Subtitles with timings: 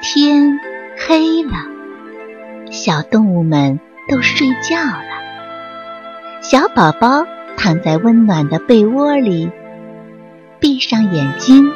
[0.00, 0.60] 天
[0.96, 1.52] 黑了，
[2.70, 5.02] 小动物们都睡觉了。
[6.40, 7.26] 小宝宝
[7.56, 9.50] 躺在温暖的被窝里，
[10.60, 11.68] 闭上眼睛，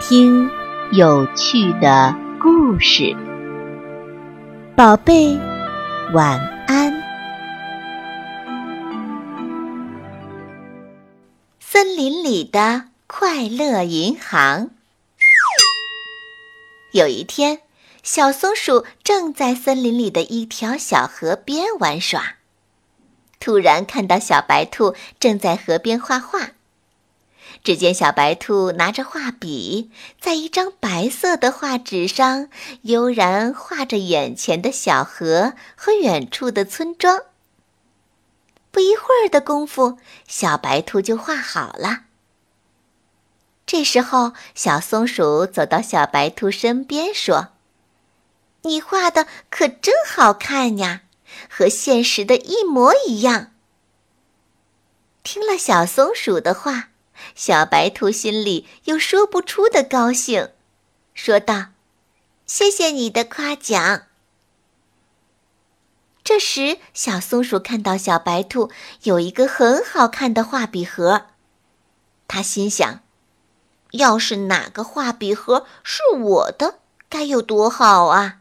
[0.00, 0.48] 听
[0.92, 3.16] 有趣的故事。
[4.76, 5.36] 宝贝，
[6.14, 6.38] 晚
[6.68, 6.94] 安。
[11.58, 14.70] 森林里的快乐银行。
[16.96, 17.60] 有一天，
[18.02, 22.36] 小松鼠正在森林里的一条小河边玩耍，
[23.38, 26.52] 突然看到小白兔正在河边画画。
[27.62, 32.48] 只见小白兔拿着画笔，在一张白色的画纸上
[32.82, 37.24] 悠然画着眼前的小河和远处的村庄。
[38.70, 42.05] 不一会儿的功夫，小白兔就画好了。
[43.66, 47.48] 这时候，小松鼠走到小白兔身边，说
[48.62, 51.02] ：“你画的可真好看呀，
[51.50, 53.50] 和现实的一模一样。”
[55.24, 56.90] 听了小松鼠的话，
[57.34, 60.50] 小白兔心里有说不出的高兴，
[61.12, 61.70] 说道
[62.46, 64.04] ：“谢谢你的夸奖。”
[66.22, 68.70] 这时，小松鼠看到小白兔
[69.02, 71.26] 有一个很好看的画笔盒，
[72.28, 73.00] 他心想。
[73.96, 78.38] 要是哪个画笔盒是我的，该有多好啊！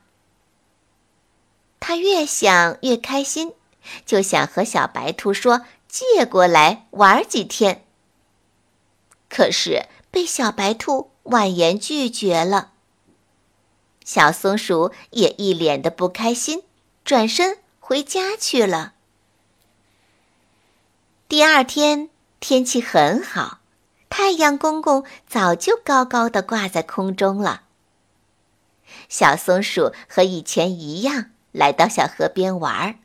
[1.80, 3.53] 他越想越开心，
[4.06, 7.86] 就想和小白兔说借过来玩几天。
[9.30, 12.72] 可是被小白兔婉言拒绝了。
[14.03, 16.64] 小松鼠也一脸的不开心，
[17.03, 18.94] 转身回家去了。
[21.28, 23.59] 第二天天气很好。
[24.17, 27.63] 太阳公公早就高高的挂在空中了。
[29.09, 32.95] 小松鼠和以前一样来到小河边玩儿，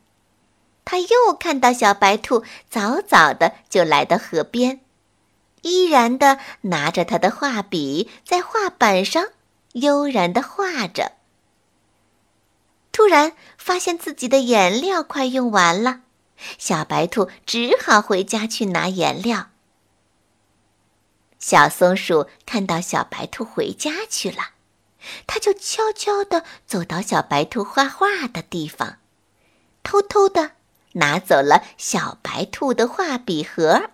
[0.85, 4.79] 它又看到小白兔早早的就来到河边，
[5.63, 9.25] 依然的拿着它的画笔在画板上
[9.73, 11.11] 悠然的画着。
[12.93, 16.03] 突然发现自己的颜料快用完了，
[16.57, 19.49] 小白兔只好回家去拿颜料。
[21.41, 24.51] 小松鼠看到小白兔回家去了，
[25.25, 28.99] 它就悄悄地走到小白兔画画的地方，
[29.81, 30.51] 偷偷地
[30.93, 33.89] 拿走了小白兔的画笔盒。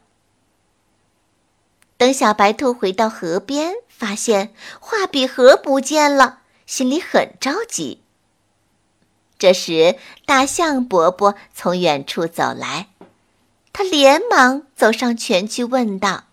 [1.96, 8.04] 等小白兔回到河边，发现画笔盒不见了，心里很着急。
[9.40, 12.90] 这时，大象伯伯从远处走来，
[13.72, 16.26] 他连忙走上前去问道。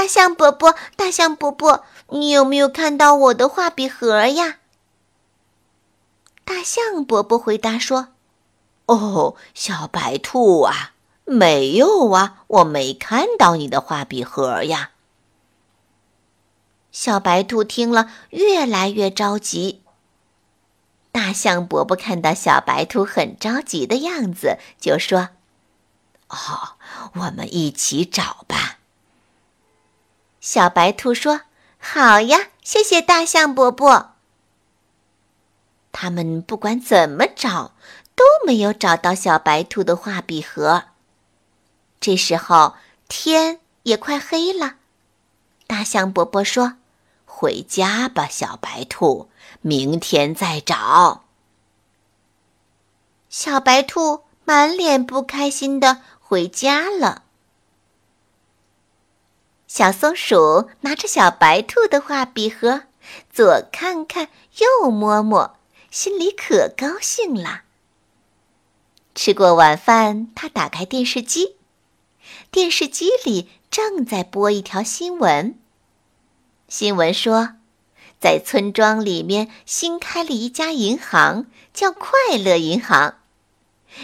[0.00, 4.56] 大象伯伯，大象伯伯，你有没有看到我的画笔盒呀？
[6.42, 8.08] 大象伯伯回答说
[8.86, 10.94] ：“哦，小白兔啊，
[11.26, 14.92] 没有啊，我没看到你的画笔盒呀。”
[16.90, 19.82] 小白兔听了，越来越着急。
[21.12, 25.28] 大象伯伯看到小白兔很着急的样子，就说
[26.28, 26.78] ：“哦，
[27.16, 28.78] 我们一起找吧。”
[30.40, 31.42] 小白兔说
[31.78, 34.14] ：“好呀，谢谢大象伯伯。”
[35.92, 37.72] 他们不管怎么找，
[38.14, 40.84] 都没有找到小白兔的画笔盒。
[42.00, 42.76] 这时候
[43.08, 44.76] 天也快黑了，
[45.66, 46.76] 大象伯伯说
[47.26, 49.28] ：“回家吧，小白兔，
[49.60, 51.24] 明天再找。”
[53.28, 57.24] 小白兔满脸不开心的回家了。
[59.72, 62.86] 小松鼠拿着小白兔的画笔盒，
[63.32, 65.56] 左看看，右摸摸，
[65.92, 67.62] 心里可高兴了。
[69.14, 71.54] 吃过晚饭，他打开电视机，
[72.50, 75.56] 电视机里正在播一条新闻。
[76.66, 77.50] 新闻说，
[78.20, 83.18] 在村庄里面新开了一家银行，叫快乐银行。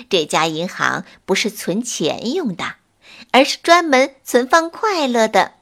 [0.08, 2.76] 这家银行不是存钱用的，
[3.32, 5.54] 而是专门存放快乐的。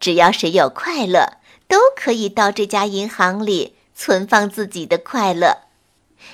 [0.00, 1.38] 只要谁有快乐，
[1.68, 5.62] 都可以到这家银行里存放自己的快乐。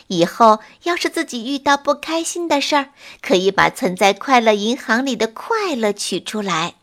[0.06, 2.90] 以后要是自己遇到不开心的事儿，
[3.20, 6.74] 可以把存在快乐银行里的快乐取出来。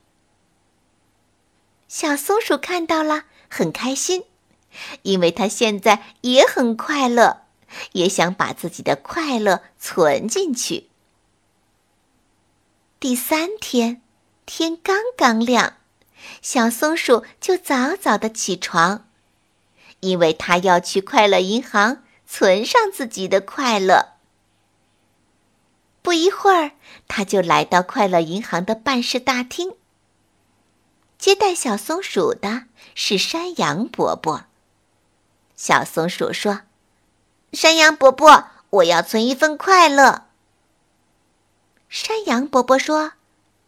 [1.88, 4.26] 小松鼠看到了，很开心，
[5.02, 7.44] 因为它现在也很快乐，
[7.94, 10.88] 也想把自己的快乐存进去。
[13.00, 14.02] 第三天，
[14.46, 15.78] 天刚刚亮。
[16.42, 19.08] 小松鼠就早早的起床，
[20.00, 24.14] 因为他要去快乐银行存上自己的快乐。
[26.02, 26.72] 不一会儿，
[27.08, 29.74] 他就来到快乐银行的办事大厅。
[31.18, 32.64] 接待小松鼠的
[32.96, 34.46] 是山羊伯伯。
[35.58, 36.62] 小松鼠说
[37.52, 40.28] ：“山羊伯伯，我要存一份快乐。”
[41.90, 43.12] 山羊伯伯说：“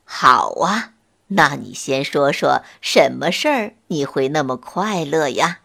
[0.05, 0.93] 好啊，
[1.33, 5.59] 那你先说说什么事儿你会那么快乐呀？”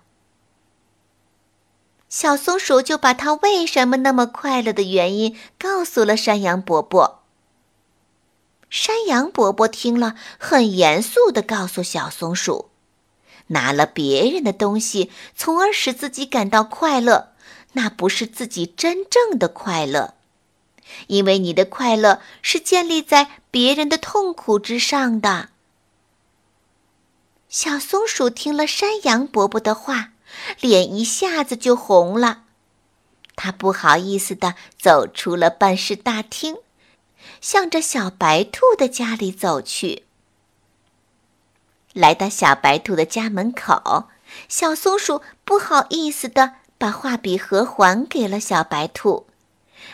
[2.08, 7.22] 小松鼠就把它为什么那么快乐的原因告诉了山羊伯伯。
[8.70, 12.70] 山羊伯伯听了，很严肃地告诉小松鼠
[13.48, 17.32] ：“拿了别人的东西，从而使自己感到快乐，
[17.72, 20.14] 那不是自己真正的快乐，
[21.08, 25.50] 因为你的快乐是建立在别人的痛苦之上的。”
[27.58, 30.10] 小松鼠听了山羊伯伯的话，
[30.60, 32.42] 脸一下子就红了，
[33.34, 36.58] 他不好意思地走出了办事大厅。
[37.40, 40.04] 向着小白兔的家里走去。
[41.94, 44.10] 来到小白兔的家门口，
[44.50, 49.26] 小松鼠不好意思的把画笔盒还给了小白兔，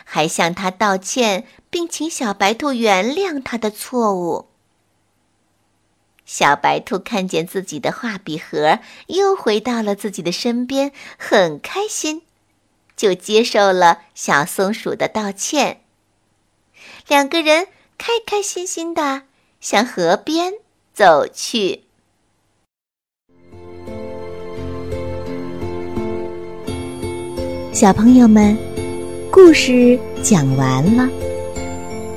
[0.02, 4.48] 还向他道歉，并请小白兔原谅他的错误。
[6.32, 12.22] 小白兔看见自己的画笔盒又回到了自己的身边，很开心，
[12.96, 15.82] 就接受了小松鼠的道歉。
[17.06, 17.66] 两个人
[17.98, 19.24] 开开心心的
[19.60, 20.54] 向河边
[20.94, 21.82] 走去。
[27.74, 28.56] 小朋友们，
[29.30, 31.06] 故事讲完了，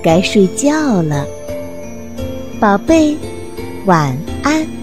[0.01, 1.27] 该睡觉了，
[2.61, 3.17] 宝贝，
[3.85, 4.74] 晚安。